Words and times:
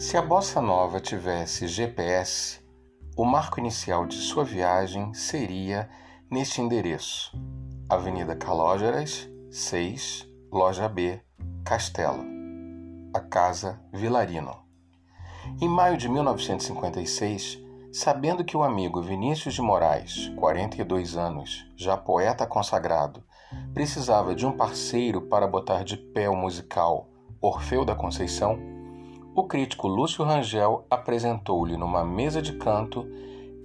Se 0.00 0.16
a 0.16 0.22
bossa 0.22 0.62
nova 0.62 0.98
tivesse 0.98 1.68
GPS, 1.68 2.58
o 3.14 3.22
marco 3.22 3.60
inicial 3.60 4.06
de 4.06 4.16
sua 4.16 4.42
viagem 4.42 5.12
seria 5.12 5.90
neste 6.30 6.62
endereço: 6.62 7.38
Avenida 7.86 8.34
Calógeras, 8.34 9.28
6, 9.50 10.26
Loja 10.50 10.88
B, 10.88 11.20
Castelo, 11.62 12.24
a 13.12 13.20
Casa 13.20 13.78
Vilarino. 13.92 14.56
Em 15.60 15.68
maio 15.68 15.98
de 15.98 16.08
1956, 16.08 17.58
sabendo 17.92 18.42
que 18.42 18.56
o 18.56 18.62
amigo 18.62 19.02
Vinícius 19.02 19.52
de 19.52 19.60
Moraes, 19.60 20.32
42 20.36 21.18
anos, 21.18 21.70
já 21.76 21.94
poeta 21.94 22.46
consagrado, 22.46 23.22
precisava 23.74 24.34
de 24.34 24.46
um 24.46 24.56
parceiro 24.56 25.20
para 25.28 25.46
botar 25.46 25.84
de 25.84 25.98
pé 25.98 26.26
o 26.26 26.34
musical 26.34 27.06
Orfeu 27.38 27.84
da 27.84 27.94
Conceição, 27.94 28.79
o 29.34 29.44
crítico 29.44 29.86
Lúcio 29.86 30.24
Rangel 30.24 30.84
apresentou-lhe 30.90 31.76
numa 31.76 32.04
mesa 32.04 32.42
de 32.42 32.52
canto, 32.54 33.06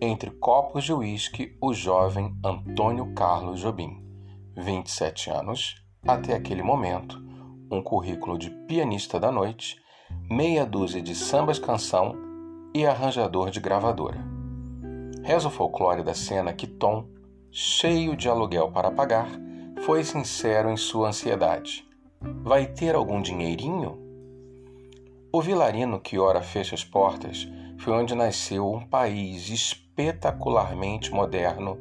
entre 0.00 0.30
copos 0.30 0.84
de 0.84 0.92
uísque, 0.92 1.56
o 1.60 1.72
jovem 1.72 2.36
Antônio 2.44 3.14
Carlos 3.14 3.60
Jobim, 3.60 4.02
27 4.56 5.30
anos, 5.30 5.82
até 6.06 6.34
aquele 6.34 6.62
momento, 6.62 7.18
um 7.70 7.82
currículo 7.82 8.38
de 8.38 8.50
pianista 8.50 9.18
da 9.18 9.32
noite, 9.32 9.80
meia 10.30 10.66
dúzia 10.66 11.00
de 11.00 11.14
sambas-canção 11.14 12.14
e 12.74 12.84
arranjador 12.84 13.50
de 13.50 13.60
gravadora. 13.60 14.20
Reza 15.22 15.48
o 15.48 15.50
folclore 15.50 16.02
da 16.02 16.12
cena 16.12 16.52
que 16.52 16.66
Tom, 16.66 17.06
cheio 17.50 18.14
de 18.14 18.28
aluguel 18.28 18.70
para 18.70 18.90
pagar, 18.90 19.28
foi 19.82 20.04
sincero 20.04 20.68
em 20.70 20.76
sua 20.76 21.08
ansiedade. 21.08 21.88
Vai 22.42 22.66
ter 22.66 22.94
algum 22.94 23.22
dinheirinho? 23.22 24.03
O 25.36 25.42
vilarino 25.42 25.98
que 25.98 26.16
ora 26.16 26.40
fecha 26.40 26.76
as 26.76 26.84
portas 26.84 27.48
foi 27.76 27.92
onde 27.92 28.14
nasceu 28.14 28.70
um 28.70 28.86
país 28.86 29.48
espetacularmente 29.48 31.10
moderno, 31.10 31.76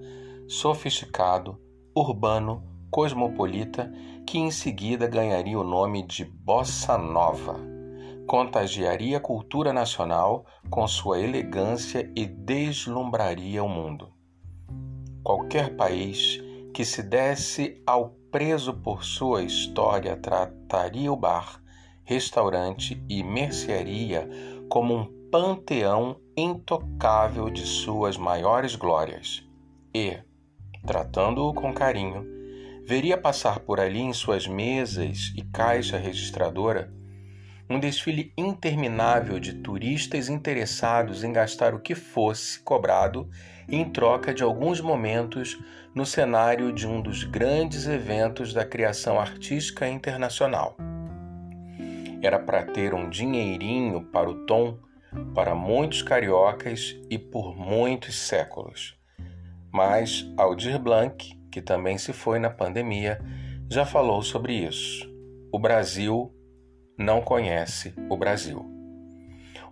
sofisticado, 0.48 1.62
urbano, 1.96 2.64
cosmopolita, 2.90 3.94
que 4.26 4.40
em 4.40 4.50
seguida 4.50 5.06
ganharia 5.06 5.60
o 5.60 5.64
nome 5.64 6.02
de 6.02 6.26
Bossa 6.26 6.98
Nova. 6.98 7.60
Contagiaria 8.26 9.18
a 9.18 9.22
cultura 9.22 9.72
nacional 9.72 10.48
com 10.68 10.88
sua 10.88 11.20
elegância 11.20 12.12
e 12.16 12.26
deslumbraria 12.26 13.64
o 13.64 13.70
mundo. 13.70 14.12
Qualquer 15.24 15.76
país 15.76 16.42
que 16.74 16.84
se 16.84 17.04
desse 17.04 17.84
ao 17.86 18.16
preso 18.32 18.74
por 18.74 19.04
sua 19.04 19.44
história 19.44 20.18
trataria 20.18 21.14
o 21.14 21.16
bar 21.16 21.62
restaurante 22.04 23.02
e 23.10 23.24
mercearia 23.24 24.28
como 24.70 24.96
um 24.96 25.30
panteão 25.32 26.20
intocável 26.38 27.50
de 27.50 27.66
suas 27.66 28.18
maiores 28.18 28.76
glórias. 28.76 29.44
E, 29.96 30.18
tratando-o 30.86 31.54
com 31.54 31.74
carinho, 31.74 32.26
veria 32.86 33.18
passar 33.18 33.60
por 33.60 33.80
ali 33.80 34.00
em 34.00 34.14
suas 34.14 34.48
mesas 34.48 35.34
e 35.36 35.42
caixa 35.42 35.98
registradora 35.98 36.92
um 37.70 37.80
desfile 37.80 38.34
interminável 38.38 39.40
de 39.40 39.54
turistas 39.54 40.30
interessados 40.30 41.24
em 41.24 41.32
gastar 41.32 41.74
o 41.74 41.80
que 41.80 41.96
fosse 41.96 42.60
cobrado 42.60 43.30
em 43.68 43.90
troca 43.90 44.34
de 44.34 44.44
alguns 44.44 44.82
momentos 44.82 45.58
no 45.96 46.06
cenário 46.06 46.74
de 46.74 46.86
um 46.86 47.02
dos 47.02 47.24
grandes 47.24 47.88
eventos 47.88 48.54
da 48.54 48.66
criação 48.66 49.20
artística 49.20 49.88
internacional 49.88 50.76
era 52.24 52.40
para 52.40 52.64
ter 52.64 52.94
um 52.94 53.10
dinheirinho 53.10 54.04
para 54.12 54.30
o 54.30 54.46
tom 54.46 54.80
para 55.36 55.54
muitos 55.54 56.02
cariocas 56.02 56.96
e 57.10 57.18
por 57.18 57.54
muitos 57.56 58.16
séculos. 58.16 58.98
Mas 59.72 60.26
Aldir 60.38 60.80
Blanc, 60.80 61.36
que 61.52 61.62
também 61.62 61.98
se 61.98 62.14
foi 62.14 62.40
na 62.40 62.50
pandemia, 62.50 63.20
já 63.70 63.86
falou 63.86 64.22
sobre 64.22 64.54
isso. 64.54 65.12
O 65.52 65.60
Brasil 65.60 66.34
não 66.98 67.22
conhece 67.22 67.94
o 68.10 68.18
Brasil. 68.18 68.66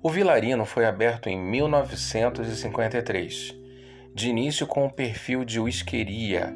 O 0.03 0.09
Vilarino 0.09 0.65
foi 0.65 0.85
aberto 0.85 1.29
em 1.29 1.39
1953, 1.39 3.55
de 4.13 4.29
início 4.29 4.65
com 4.65 4.85
o 4.85 4.91
perfil 4.91 5.45
de 5.45 5.59
whiskeria, 5.59 6.51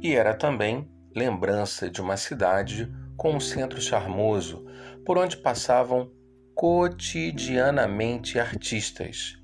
e 0.00 0.14
era 0.14 0.32
também 0.32 0.88
lembrança 1.14 1.90
de 1.90 2.00
uma 2.00 2.16
cidade 2.16 2.88
com 3.24 3.36
um 3.36 3.40
centro 3.40 3.80
charmoso, 3.80 4.66
por 5.02 5.16
onde 5.16 5.38
passavam 5.38 6.12
cotidianamente 6.54 8.38
artistas. 8.38 9.38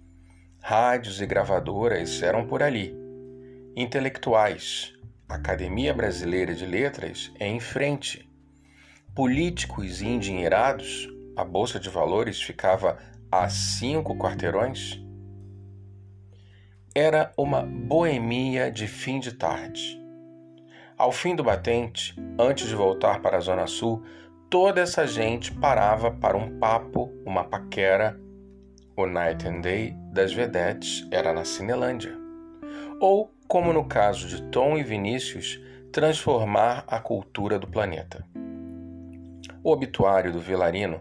Rádios 0.62 1.22
e 1.22 1.26
gravadoras 1.26 2.22
eram 2.22 2.46
por 2.46 2.62
ali. 2.62 2.94
Intelectuais, 3.74 4.92
Academia 5.26 5.94
Brasileira 5.94 6.54
de 6.54 6.66
Letras 6.66 7.32
é 7.40 7.48
em 7.48 7.58
frente. 7.58 8.30
Políticos 9.14 10.02
e 10.02 10.08
endinheirados, 10.08 11.08
a 11.34 11.42
Bolsa 11.42 11.80
de 11.80 11.88
Valores 11.88 12.38
ficava 12.38 12.98
a 13.32 13.48
cinco 13.48 14.14
quarteirões. 14.14 15.02
Era 16.94 17.32
uma 17.34 17.62
boemia 17.62 18.70
de 18.70 18.86
fim 18.86 19.18
de 19.18 19.32
tarde. 19.32 19.99
Ao 21.00 21.10
fim 21.10 21.34
do 21.34 21.42
batente, 21.42 22.14
antes 22.38 22.68
de 22.68 22.74
voltar 22.74 23.22
para 23.22 23.38
a 23.38 23.40
Zona 23.40 23.66
Sul, 23.66 24.04
toda 24.50 24.82
essa 24.82 25.06
gente 25.06 25.50
parava 25.50 26.10
para 26.10 26.36
um 26.36 26.58
papo, 26.58 27.10
uma 27.24 27.42
paquera. 27.42 28.20
O 28.94 29.06
Night 29.06 29.48
and 29.48 29.62
Day 29.62 29.96
das 30.12 30.34
vedetes 30.34 31.08
era 31.10 31.32
na 31.32 31.42
Cinelândia. 31.42 32.14
Ou, 33.00 33.32
como 33.48 33.72
no 33.72 33.86
caso 33.86 34.28
de 34.28 34.42
Tom 34.50 34.76
e 34.76 34.82
Vinícius, 34.82 35.58
transformar 35.90 36.84
a 36.86 37.00
cultura 37.00 37.58
do 37.58 37.66
planeta. 37.66 38.22
O 39.64 39.72
obituário 39.72 40.30
do 40.30 40.38
Vilarino 40.38 41.00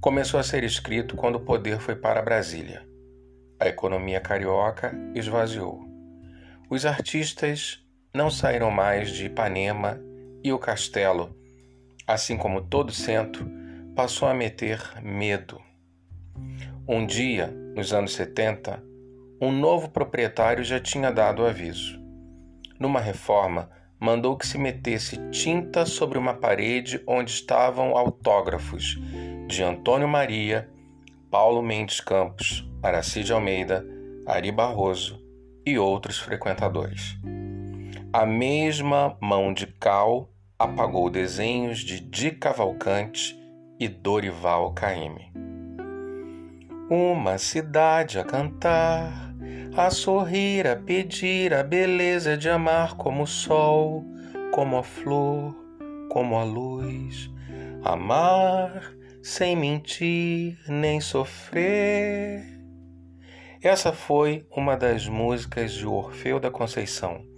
começou 0.00 0.40
a 0.40 0.42
ser 0.42 0.64
escrito 0.64 1.14
quando 1.14 1.36
o 1.36 1.44
poder 1.44 1.78
foi 1.78 1.94
para 1.94 2.20
Brasília. 2.20 2.84
A 3.60 3.68
economia 3.68 4.20
carioca 4.20 4.92
esvaziou. 5.14 5.86
Os 6.68 6.84
artistas 6.84 7.85
não 8.16 8.30
saíram 8.30 8.70
mais 8.70 9.10
de 9.10 9.26
Ipanema 9.26 10.00
e 10.42 10.52
o 10.52 10.58
castelo 10.58 11.36
assim 12.06 12.36
como 12.36 12.62
todo 12.62 12.92
centro, 12.92 13.50
passou 13.94 14.28
a 14.28 14.34
meter 14.34 14.80
medo. 15.02 15.60
Um 16.86 17.04
dia, 17.04 17.48
nos 17.74 17.92
anos 17.92 18.14
70, 18.14 18.82
um 19.40 19.50
novo 19.50 19.90
proprietário 19.90 20.62
já 20.62 20.78
tinha 20.78 21.10
dado 21.10 21.44
aviso. 21.44 22.00
Numa 22.78 23.00
reforma, 23.00 23.70
mandou 23.98 24.36
que 24.36 24.46
se 24.46 24.56
metesse 24.56 25.16
tinta 25.30 25.84
sobre 25.84 26.16
uma 26.16 26.34
parede 26.34 27.02
onde 27.06 27.30
estavam 27.32 27.96
autógrafos 27.96 28.98
de 29.48 29.62
Antônio 29.62 30.06
Maria, 30.06 30.70
Paulo 31.30 31.62
Mendes 31.62 32.00
Campos, 32.00 32.68
Aracide 32.82 33.32
Almeida, 33.32 33.84
Ari 34.26 34.52
Barroso 34.52 35.20
e 35.64 35.78
outros 35.78 36.18
frequentadores. 36.18 37.18
A 38.18 38.24
mesma 38.24 39.14
mão 39.20 39.52
de 39.52 39.66
cal 39.66 40.30
apagou 40.58 41.10
desenhos 41.10 41.80
de 41.80 42.00
Di 42.00 42.30
Cavalcante 42.30 43.38
e 43.78 43.88
Dorival 43.88 44.72
Caymmi. 44.72 45.30
Uma 46.88 47.36
cidade 47.36 48.18
a 48.18 48.24
cantar, 48.24 49.34
a 49.76 49.90
sorrir, 49.90 50.66
a 50.66 50.74
pedir 50.76 51.52
a 51.52 51.62
beleza 51.62 52.38
de 52.38 52.48
amar 52.48 52.96
como 52.96 53.24
o 53.24 53.26
sol, 53.26 54.02
como 54.50 54.78
a 54.78 54.82
flor, 54.82 55.54
como 56.10 56.38
a 56.38 56.44
luz. 56.44 57.30
Amar 57.84 58.94
sem 59.22 59.54
mentir 59.54 60.58
nem 60.66 61.02
sofrer. 61.02 62.46
Essa 63.62 63.92
foi 63.92 64.46
uma 64.50 64.74
das 64.74 65.06
músicas 65.06 65.74
de 65.74 65.86
Orfeu 65.86 66.40
da 66.40 66.50
Conceição 66.50 67.35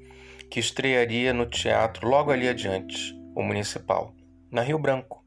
que 0.51 0.61
estrearia 0.61 1.33
no 1.33 1.47
teatro 1.47 2.09
logo 2.09 2.31
ali 2.31 2.49
adiante, 2.49 3.15
o 3.35 3.43
Municipal, 3.43 4.15
na 4.51 4.63
Rio 4.63 4.79
Branco, 4.79 5.25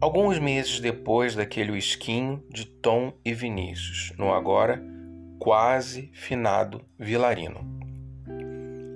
alguns 0.00 0.38
meses 0.38 0.80
depois 0.80 1.34
daquele 1.34 1.76
esquinho 1.76 2.44
de 2.50 2.64
Tom 2.64 3.12
e 3.24 3.34
Vinícius, 3.34 4.12
no 4.16 4.32
agora 4.32 4.82
quase 5.38 6.10
finado 6.12 6.84
Vilarino. 6.98 7.60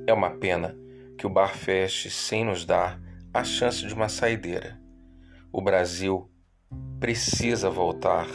É 0.07 0.13
uma 0.13 0.31
pena 0.31 0.77
que 1.17 1.27
o 1.27 1.31
bar 1.31 1.57
feche 1.57 2.11
sem 2.11 2.45
nos 2.45 2.65
dar 2.65 3.01
a 3.33 3.45
chance 3.45 3.87
de 3.87 3.95
uma 3.95 4.09
saideira. 4.09 4.81
O 5.53 5.63
Brasil 5.63 6.31
precisa 6.99 7.71
voltar 7.71 8.27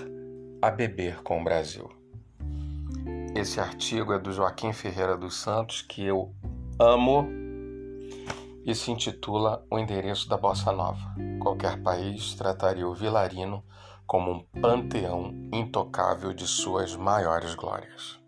a 0.62 0.72
beber 0.72 1.22
com 1.24 1.42
o 1.42 1.44
Brasil. 1.44 1.90
Esse 3.36 3.60
artigo 3.60 4.14
é 4.14 4.20
do 4.20 4.32
Joaquim 4.32 4.74
Ferreira 4.74 5.16
dos 5.16 5.40
Santos, 5.40 5.82
que 5.82 6.04
eu 6.04 6.34
amo 6.80 7.28
e 8.64 8.76
se 8.76 8.92
intitula 8.92 9.66
O 9.72 9.80
Endereço 9.80 10.30
da 10.30 10.38
Bossa 10.38 10.72
Nova. 10.72 11.16
Qualquer 11.42 11.82
país 11.82 12.36
trataria 12.36 12.88
o 12.88 12.94
vilarino 12.94 13.64
como 14.06 14.32
um 14.32 14.62
panteão 14.62 15.34
intocável 15.52 16.34
de 16.34 16.46
suas 16.46 16.96
maiores 16.96 17.56
glórias. 17.56 18.20